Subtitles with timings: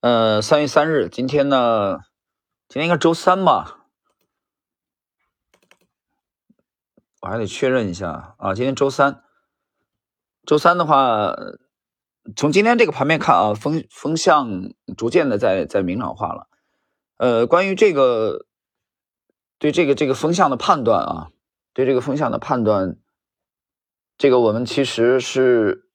[0.00, 1.98] 呃，三月三日，今天呢，
[2.68, 3.86] 今天应该周三吧？
[7.20, 8.54] 我还得确认一下啊。
[8.54, 9.24] 今天周三，
[10.46, 11.34] 周三的话，
[12.36, 16.46] 从今天这个盘面看啊，风风向逐渐的在在明朗化了。
[17.16, 18.46] 呃，关于这个
[19.58, 21.30] 对这个这个风向的判断啊，
[21.72, 22.96] 对这个风向的判断，
[24.16, 25.88] 这个我们其实是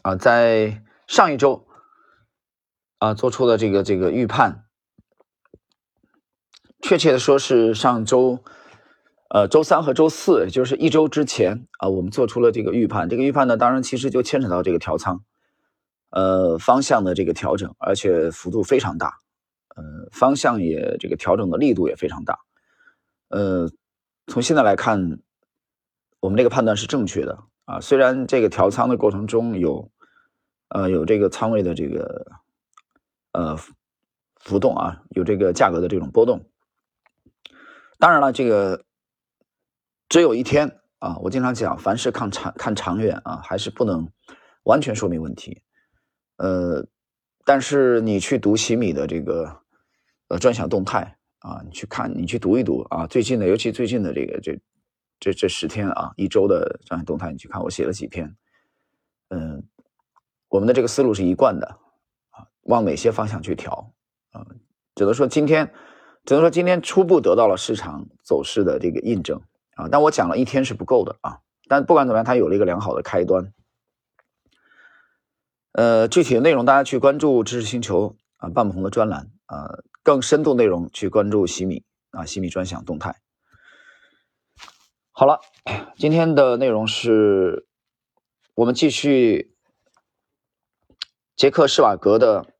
[0.00, 0.82] 啊在。
[1.08, 1.66] 上一周
[2.98, 4.66] 啊，做出了这个这个预判，
[6.82, 8.44] 确切的说是上周，
[9.30, 13.08] 呃，周三和周四，就是一周之前啊，我们做出了这个预判。
[13.08, 15.24] 这个预判呢，当然其实就牵扯到这个调仓，
[16.10, 19.16] 呃，方向的这个调整，而且幅度非常大，
[19.76, 22.38] 呃，方向也这个调整的力度也非常大，
[23.28, 23.70] 呃，
[24.26, 25.20] 从现在来看，
[26.20, 27.80] 我们这个判断是正确的啊。
[27.80, 29.90] 虽然这个调仓的过程中有。
[30.68, 32.30] 呃，有这个仓位的这个
[33.32, 33.56] 呃
[34.36, 36.44] 浮动啊，有这个价格的这种波动。
[37.98, 38.84] 当然了，这个
[40.10, 44.10] 只有一天啊，我经常讲，凡是看长看长远啊，还是不能
[44.64, 45.62] 完全说明问题。
[46.36, 46.86] 呃，
[47.46, 49.62] 但是你去读喜米的这个
[50.28, 54.60] 呃专享动态啊，你去看，你去读一读啊，最近的，尤其最近的这个这
[55.18, 58.36] 这这十天啊，一周的专享动态，你去看，我写了几篇，
[59.30, 59.66] 嗯。
[60.48, 61.66] 我们的这个思路是一贯的
[62.30, 63.92] 啊，往哪些方向去调
[64.32, 64.46] 啊？
[64.94, 65.72] 只能说今天，
[66.24, 69.42] 只能说今天初步得到了市场走势的这个印证
[69.74, 69.88] 啊。
[69.92, 71.40] 但我讲了一天是不够的啊。
[71.68, 73.52] 但不管怎么样，它有了一个良好的开端。
[75.72, 83.14] 呃，具体的内容大家去关注知识星球啊，半不红的专栏啊，更深度内容去关注西米啊，西米专享动态。
[85.10, 85.40] 好了，
[85.96, 87.66] 今天的内容是
[88.54, 89.54] 我们继续。
[91.38, 92.52] 杰克·施瓦格的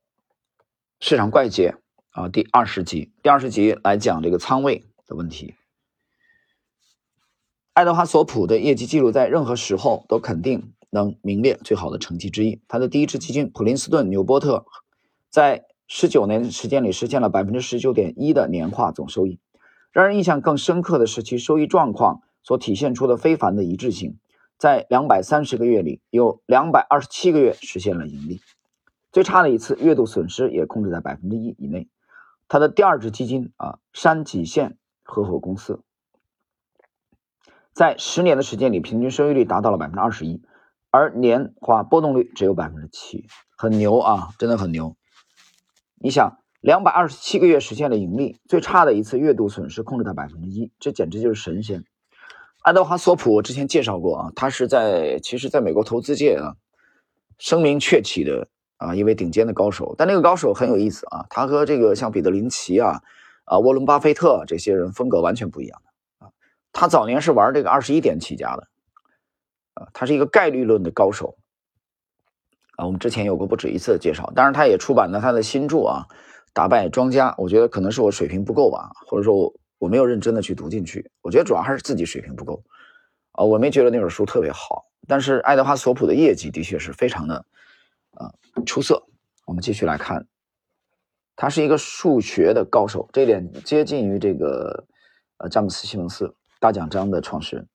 [1.01, 1.75] 市场怪杰
[2.11, 5.55] 啊，第二十集，第二十集来讲这个仓位的问题。
[7.73, 12.61] 爱德华·索普的业绩记录在任何时候都肯定能名列最好的成绩之一。
[12.69, 14.65] 他的第一支基金普林斯顿纽波特，
[15.29, 19.41] 在十九年时间里实现了百分之十九点一的年化总收益。
[19.91, 24.17] 让人印象更深刻的是其收益状况所体现出的非凡的一致性，
[24.57, 28.39] 在两百三十个月里，有两百二十七个月实现了盈利。
[29.11, 31.89] 最差的一次月度损失也控制在百分之一以内。
[32.47, 35.81] 他的第二支基金啊，山脊线合伙公司，
[37.73, 40.41] 在十年的时间里，平均收益率达到了百分之二十一，
[40.89, 44.95] 而年化波动率只有百分之七，很牛啊，真的很牛。
[46.01, 51.83] 你想，两百二十七个月实现了盈利，最差的一次月度损失控制在百分之一，这简直就是神仙。
[52.63, 56.57] 爱德华索普我之前介绍过啊，他是在其实在美国投资界啊
[57.37, 58.47] 声名鹊起的。
[58.79, 63.01] 啊，一位顶尖的高手，但那个高手很有意思啊，他和这个像彼得林奇啊、
[63.43, 66.31] 啊沃伦巴菲特这些人风格完全不一样的啊。
[66.71, 68.67] 他早年是玩这个二十一点起家的，
[69.73, 71.35] 啊，他是一个概率论的高手
[72.77, 72.85] 啊。
[72.85, 76.05] 我们之前有过不止一次的介绍，当然他也出版了他的新著啊，
[76.53, 77.31] 《打败庄家》。
[77.37, 81.11] 我觉得可能是我水平不够吧，或者说我我没有认真的去读进去。
[81.21, 82.63] 我觉得主要还是自己水平不够
[83.33, 84.85] 啊，我没觉得那本书特别好。
[85.05, 87.43] 但是爱德华索普的业绩的确是非常的。
[88.19, 88.31] 啊，
[88.65, 89.01] 出色！
[89.45, 90.27] 我们继续来看，
[91.37, 94.85] 他是一个数学的高手，这点接近于这个
[95.37, 97.67] 呃詹姆斯·西蒙斯大奖章的创始人。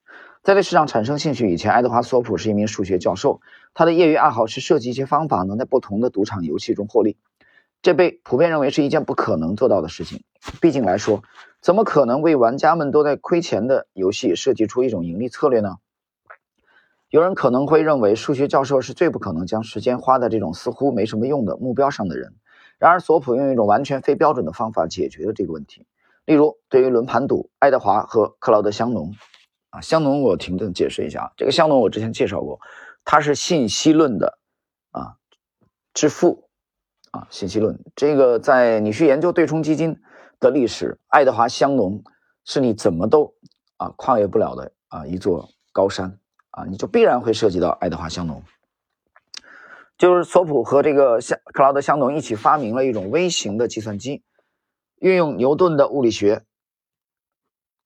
[0.42, 3.40] 在对市场产生兴趣以前，爱德华·索普是一名数学教授，
[3.72, 7.16] 他的业余爱好是设计一些方法，能在不同的赌场游戏中获利。
[7.80, 10.22] 这被普遍认为是一件不可能做到的事情。
[10.60, 11.22] 毕竟来说，
[11.62, 15.76] 怎么可能为玩家们都在亏钱的游戏设计出一种盈利策略呢？
[17.14, 22.34] 有人可能会认为，数学教授是最不可能将时间花在这种似乎没什么用的目标上的人。
[22.76, 25.86] 然而，索普用一种完全非标准的方法解决了这个问题。
[26.24, 29.14] 例如，对于轮盘赌，爱德华和克劳德·香农，
[29.70, 32.58] 啊，香农我停顿解释一下，这个香农我之前介绍过，
[33.04, 34.36] 他是信息论的
[34.90, 35.14] 啊
[35.92, 36.48] 之父，
[37.12, 39.96] 啊，信息论这个在你去研究对冲基金
[40.40, 42.02] 的历史，爱德华·香农
[42.44, 43.32] 是你怎么都
[43.76, 46.18] 啊跨越不了的啊一座高山。
[46.54, 48.40] 啊，你就必然会涉及到爱德华香农，
[49.98, 54.22] 就是索普和这个香克劳德香农一起发明了一种微型的计算机，
[55.00, 56.44] 运用牛顿的物理学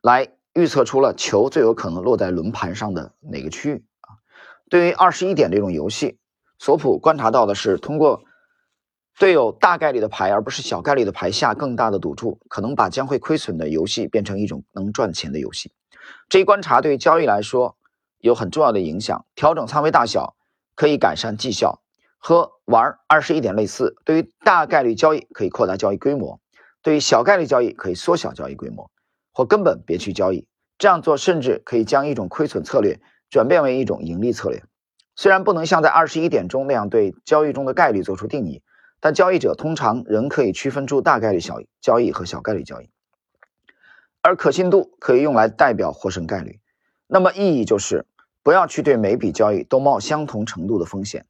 [0.03, 4.21] 来预测出了球最有可能落在轮盘上的哪个区域啊。
[4.69, 6.19] 对于二十一点这种游戏，
[6.59, 8.23] 索普观察到的是，通过
[9.19, 15.73] 对有大概率的牌而不是小概率的牌下更大的赌注，可能把将会亏损的游戏变成一种能赚钱的游戏。
[16.29, 17.78] 这一观察对交易来说。
[18.21, 19.27] 有很重要的影响。
[19.35, 20.37] 调整仓位大小
[20.75, 21.83] 可以改善绩效。
[22.21, 23.95] 和玩二十一点类似。
[24.05, 26.41] 对于大概率交易，可以扩大交易规模；
[26.83, 28.91] 对于小概率交易，可以缩小交易规模，
[29.33, 30.45] 或根本别去交易。
[30.79, 33.01] 这样做甚至可以将一种亏损策略
[33.31, 34.65] 转变为一种盈利策略。
[35.15, 38.63] 虽然不能像在二十一点钟那样对交易中的概率做出定义，
[38.99, 42.91] 但交易者通常仍可以区分出大概率小交易和小概率交易，
[44.23, 46.59] 而可信度可以用来代表获胜概率。
[47.11, 48.05] 那么意义就是，
[48.43, 51.27] 不要去对每笔交易都冒相同程度的风险，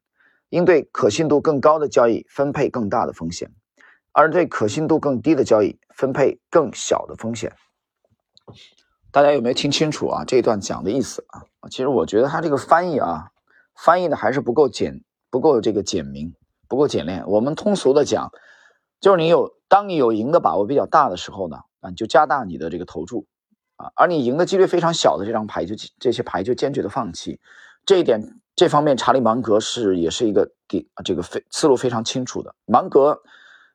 [0.49, 3.49] 应对可信度更高的交易分配更大的风险，
[4.11, 7.53] 而对可信度更低的交易分配更小的风险。
[9.09, 10.25] 大家有没有听清楚啊？
[10.25, 11.41] 这一段讲的意思啊？
[11.71, 13.31] 其实我觉得他这个翻译啊，
[13.73, 16.35] 翻译的还是不够简，不够这个简明，
[16.67, 17.23] 不够简练。
[17.25, 18.31] 我们通俗的讲，
[18.99, 23.25] 就是你有当你有赢的把握比较大的时候呢，啊，你就加大你的这个投注
[23.79, 27.39] 啊，而你赢的几率非常小的这张牌，就这些牌就坚决的放弃。
[27.85, 28.21] 这一点，
[28.53, 32.53] 这方面查理芒格是也是一个给这个非思路非常清楚的。
[32.65, 33.17] 芒格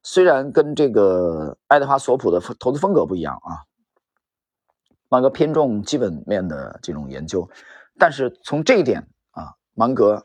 [0.02, 3.64] 虽然跟这个爱德华索普的投资风格不一样啊。
[5.08, 7.48] 芒格偏重基本面的这种研究，
[7.98, 10.22] 但是从这一点啊，芒格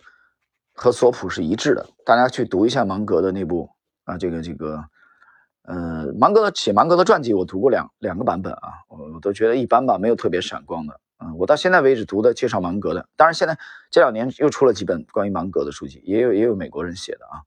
[0.73, 1.87] 和索普是一致的。
[2.03, 3.69] 大家去读一下芒格的那部
[4.03, 4.83] 啊，这个这个，
[5.69, 10.99] 呃，芒格的写芒格的传记，我读过两两个版本啊，我都觉得一般吧，没有特别闪光的。
[11.19, 13.55] 嗯，我到现在为止读的介绍芒格的，当然现在
[13.91, 17.43] 这两年又出了几本关于芒格的书籍，也有也有美国人写的啊，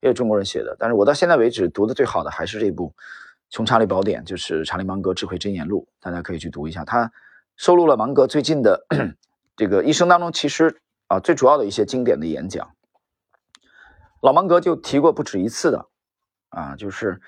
[0.00, 2.94] 也有中国人写的，但是我到现在为止读的最好的还是这部。
[3.54, 6.84] 《穷查理宝典》就是查理芒格智慧箴言录，大家可以去读一下。
[6.84, 7.12] 他
[7.56, 8.86] 收录了芒格最近的
[9.54, 12.70] 这个一生当中，其实啊最主要的一些经典的演讲。
[14.22, 15.86] 老芒格就提过不止一次的
[16.48, 17.20] 啊，就是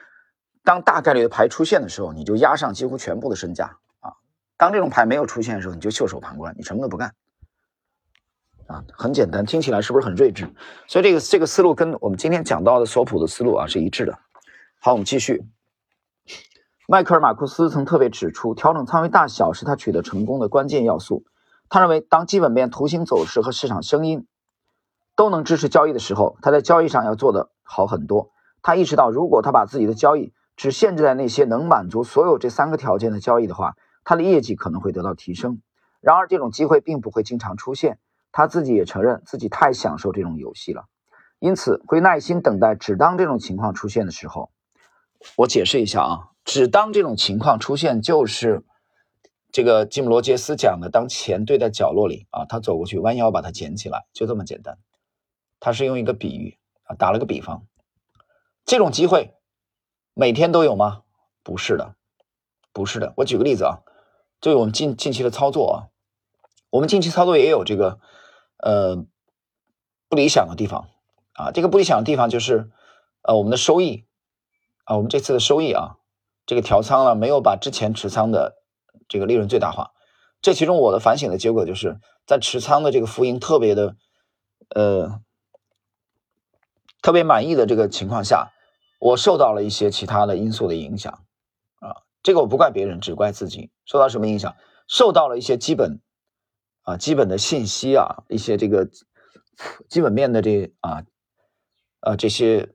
[0.68, 4.20] 当大概率的牌出现的时候，你就压上几乎全部的身价啊；
[4.58, 7.14] 当这种牌没有出现的时候，你就袖手旁观，你什么都不干
[8.66, 8.84] 啊。
[8.92, 10.52] 很简单，听起来是不是很睿智？
[10.86, 14.18] 所以这个这个思路跟我们今天讲到的索普的思路啊是一致的。
[14.78, 15.42] 好，我们继续。
[16.86, 21.24] 迈克尔·马库斯曾特别指出，调整仓位大小是他取得成功的关键要素。
[21.70, 24.26] 他认为，当基本面、图形走势和市场声音
[25.16, 28.32] 都能支持交易的时候，他在交易上要做得好很多。
[28.60, 35.62] 他意识到，如果他把自己的交易只限制在那些能满足所有这三个条件的交易的话，他的业绩可能会得到提升。
[36.00, 38.00] 然而，这种机会并不会经常出现。
[38.32, 40.84] 他自己也承认自己太享受这种游戏了，
[41.38, 44.50] 因此会耐心等待，只当这种情况出现的时候。
[45.36, 46.28] 我解释一下啊。
[46.44, 48.64] 只当这种情况出现，就是
[49.52, 54.76] 这个吉姆罗杰斯讲的，当钱堆在角落里啊，他走过去弯腰把它捡起来，就这么简单。
[55.60, 57.62] 他是用一个比喻啊，打了个比方。
[58.64, 59.34] 这种机会
[60.20, 61.04] 每天都有吗？
[61.44, 61.94] 不是的，
[62.72, 63.14] 不是的。
[63.18, 63.78] 我举个例子啊，
[64.40, 65.76] 就我们近近期的操作啊，
[66.70, 68.00] 我们近期操作也有这个
[68.56, 68.96] 呃
[70.08, 70.88] 不理想的地方
[71.34, 71.52] 啊。
[71.52, 72.68] 这个不理想的地方就是
[73.22, 74.06] 呃我们的收益
[74.82, 75.98] 啊，我们这次的收益啊。
[76.46, 78.56] 这个调仓了，没有把之前持仓的
[79.08, 79.92] 这个利润最大化。
[80.42, 83.94] 这其中我的反省的结果就是在持仓的这个浮盈特别的，
[84.70, 85.20] 呃，
[87.00, 88.50] 特别满意的这个情况下，
[88.98, 91.12] 我受到了一些其他的因素的影响
[91.80, 92.02] 啊。
[92.22, 93.70] 这个我不怪别人，只怪自己。
[93.84, 94.56] 受到什么影响？
[94.86, 96.00] 受到了一些基本
[96.82, 98.88] 啊基本的信息啊，一些这个
[99.88, 101.04] 基本面的这啊
[102.00, 102.74] 啊这些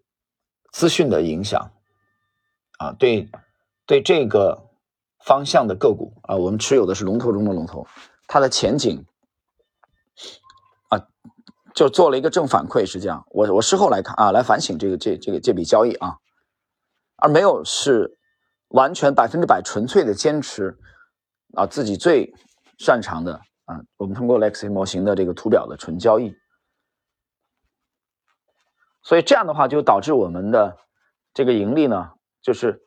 [0.72, 1.72] 资讯的影响
[2.78, 3.30] 啊，对。
[3.86, 4.70] 对这个
[5.20, 7.86] 方向的个股啊，我们持有的是龙头中的龙头，
[8.28, 9.06] 它的前景
[10.88, 11.06] 啊，
[11.76, 13.26] 就做了一个正反馈，是这样。
[13.30, 16.18] 我我事后来看啊，来反省这个这这个这笔交易啊，
[17.24, 18.18] 而没有是
[18.68, 20.78] 完全百分之百纯粹的坚持
[21.54, 22.34] 啊自己最
[22.78, 26.36] 擅长的啊，我们通过 Lexi 模型的这个图表的纯交易，
[29.02, 30.78] 所以这样的话就导致我们的
[31.34, 32.12] 这个盈利呢，
[32.42, 32.82] 就是。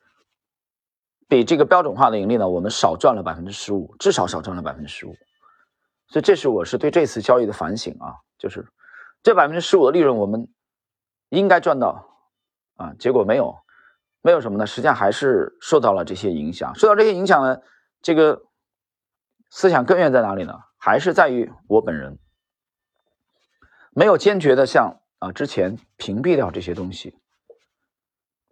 [1.29, 5.17] 比这个标准化的盈利呢，我们少赚了百分之十五，至少少赚了百分之十五。
[6.07, 8.65] 所以这是我是对这次交易的反省啊，就是
[9.25, 10.47] 这百分之十五的利润我们
[11.31, 12.09] 应该赚到
[12.77, 13.59] 啊，结果没有，
[14.27, 14.67] 没有什么呢？
[14.67, 16.75] 实际上还是受到了这些影响。
[16.75, 17.61] 受到这些影响呢，
[18.03, 18.43] 这个
[19.53, 20.55] 思想根源在哪里呢？
[20.79, 22.19] 还是在于我本人
[23.93, 27.17] 没有坚决的像啊之前屏蔽掉这些东西，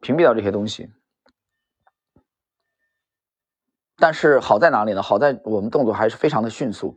[0.01, 0.93] 屏蔽掉这些东西。
[3.97, 5.03] 但是好在哪里呢？
[5.03, 6.97] 好在我们动作还是非常的迅速，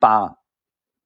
[0.00, 0.38] 把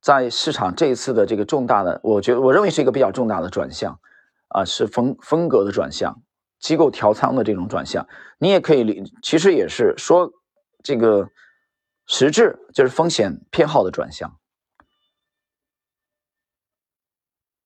[0.00, 4.00] 在市场这一次的这个重大的，我觉得我认为是一个比较重大的转向，
[4.48, 6.22] 啊，是风风格的转向，
[6.62, 8.08] 机构调仓的这种转向。
[8.38, 10.30] 你也可以理，其实也是说
[10.82, 11.28] 这个
[12.06, 14.38] 实质就是风险偏好的转向。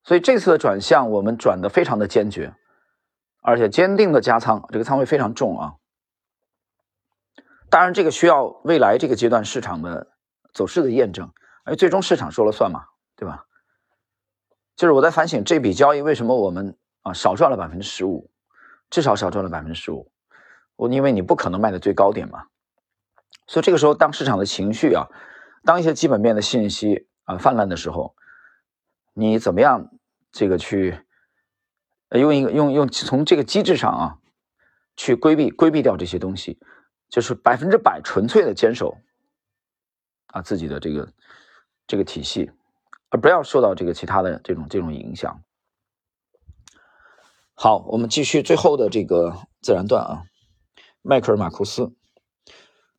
[0.02, 2.54] 所以这次的转向我们转的非常的坚决，
[3.42, 5.74] 而且坚定的加仓，这个仓位非常重啊。
[7.68, 10.06] 当然，这个需要未来这个阶段市场的
[10.54, 11.32] 走势的验证，
[11.64, 12.84] 而最终市场说了算嘛，
[13.16, 13.44] 对吧？
[14.76, 18.30] 就是我在反省这笔交易为什么我们啊少赚了百分之十五，
[18.90, 20.10] 至少少赚了百分之十五。
[20.76, 22.46] 我因为你不可能卖的最高点嘛，
[23.46, 25.08] 所以这个时候当市场的情绪啊，
[25.64, 28.14] 当一些基本面的信息啊泛滥的时候，
[29.14, 29.90] 你怎么样
[30.30, 30.98] 这个去
[32.10, 34.18] 用一个用用从这个机制上啊
[34.96, 36.60] 去规避规避掉这些东西，
[37.08, 38.98] 就是百分之百纯粹的坚守
[40.26, 41.12] 啊自己的这个
[41.86, 42.50] 这个体系，
[43.08, 45.42] 而不要受到这个其他的这种这种影响。
[47.58, 50.24] 好，我们继续最后的这个自然段啊。
[51.00, 51.90] 迈克尔·马库斯，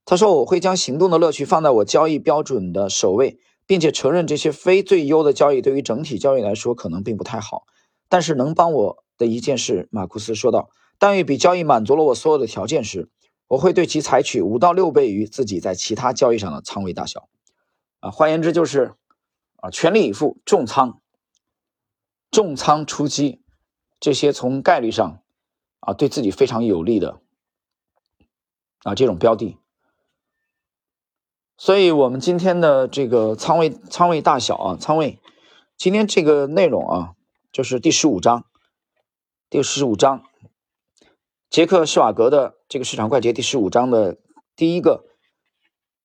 [0.04, 7.66] 他说：“我会将行动的乐趣放在我交易标准的首位，并且承认这些非最优的交易对于整体交易来说可能并不太好。
[8.10, 13.12] 但是能帮我的一件事，马库斯说道：当一笔交易满足了我所有的条件时，
[13.50, 17.30] 我会对其采取五到六倍于自己在其他交易上的仓位大小。
[18.00, 18.96] 啊，换言之就是
[19.58, 21.00] 啊，全力以赴重仓、
[22.32, 23.44] 重仓出击，
[24.00, 25.20] 这些从概率上
[25.80, 27.22] 啊对自己非常有利的。”
[28.84, 29.58] 啊，这种标的，
[31.58, 35.20] 所以我们今天的这个仓位仓位大小啊，仓位，
[35.76, 37.16] 今天这个内容啊，
[37.52, 38.46] 就是第十五章，
[39.50, 40.24] 第十五章，
[41.50, 44.20] 杰克施瓦格的这个市场快捷第十五章的
[44.56, 45.04] 第一个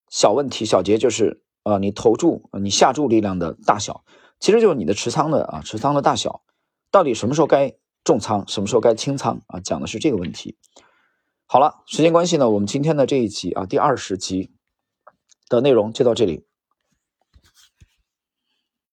[0.08, 4.02] 小问题小节就是，呃，你投注你下注力量的大小，
[4.40, 6.42] 其实就是你的持仓的啊持仓的大小，
[6.90, 10.56] 到底什么时候该重仓，什么时候该清仓啊，讲的是这个问题。
[11.46, 14.52] 好了，时间关系呢，我们今天的这一集啊，第二十集
[15.48, 16.46] 的内容就到这里。